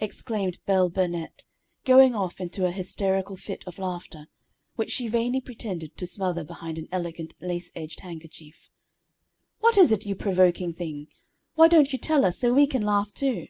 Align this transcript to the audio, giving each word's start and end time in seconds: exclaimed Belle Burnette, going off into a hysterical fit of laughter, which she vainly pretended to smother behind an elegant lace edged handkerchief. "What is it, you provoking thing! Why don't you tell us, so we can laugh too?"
exclaimed 0.00 0.58
Belle 0.66 0.90
Burnette, 0.90 1.44
going 1.84 2.12
off 2.12 2.40
into 2.40 2.66
a 2.66 2.72
hysterical 2.72 3.36
fit 3.36 3.62
of 3.68 3.78
laughter, 3.78 4.26
which 4.74 4.90
she 4.90 5.06
vainly 5.06 5.40
pretended 5.40 5.96
to 5.96 6.08
smother 6.08 6.42
behind 6.42 6.76
an 6.76 6.88
elegant 6.90 7.34
lace 7.40 7.70
edged 7.76 8.00
handkerchief. 8.00 8.68
"What 9.60 9.78
is 9.78 9.92
it, 9.92 10.04
you 10.04 10.16
provoking 10.16 10.72
thing! 10.72 11.06
Why 11.54 11.68
don't 11.68 11.92
you 11.92 12.00
tell 12.00 12.24
us, 12.24 12.40
so 12.40 12.52
we 12.52 12.66
can 12.66 12.82
laugh 12.82 13.14
too?" 13.14 13.46